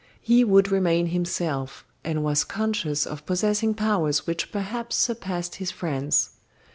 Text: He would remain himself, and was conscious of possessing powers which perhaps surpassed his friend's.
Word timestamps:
He 0.19 0.43
would 0.43 0.71
remain 0.71 1.05
himself, 1.09 1.85
and 2.03 2.23
was 2.23 2.43
conscious 2.43 3.05
of 3.05 3.23
possessing 3.27 3.75
powers 3.75 4.25
which 4.25 4.51
perhaps 4.51 4.95
surpassed 4.95 5.57
his 5.57 5.69
friend's. 5.69 6.31